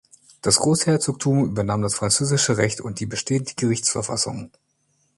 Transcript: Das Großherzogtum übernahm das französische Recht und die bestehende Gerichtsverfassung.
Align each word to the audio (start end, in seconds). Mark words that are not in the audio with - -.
Das 0.41 0.57
Großherzogtum 0.57 1.45
übernahm 1.45 1.83
das 1.83 1.93
französische 1.93 2.57
Recht 2.57 2.81
und 2.81 2.99
die 2.99 3.05
bestehende 3.05 3.51
Gerichtsverfassung. 3.55 4.49